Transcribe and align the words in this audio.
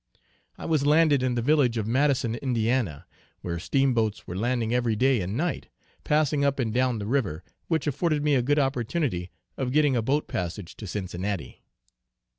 I 0.57 0.65
was 0.65 0.83
landed 0.83 1.21
in 1.21 1.35
the 1.35 1.43
village 1.43 1.77
of 1.77 1.85
Madison, 1.85 2.33
Indiana, 2.33 3.05
where 3.41 3.59
steamboats 3.59 4.25
were 4.25 4.35
landing 4.35 4.73
every 4.73 4.95
day 4.95 5.21
and 5.21 5.37
night, 5.37 5.67
passing 6.03 6.43
up 6.43 6.57
and 6.57 6.73
down 6.73 6.97
the 6.97 7.05
river, 7.05 7.43
which 7.67 7.85
afforded 7.85 8.23
me 8.23 8.33
a 8.33 8.41
good 8.41 8.57
opportunity 8.57 9.29
of 9.57 9.71
getting 9.71 9.95
a 9.95 10.01
boat 10.01 10.27
passage 10.27 10.75
to 10.77 10.87
Cincinnati. 10.87 11.61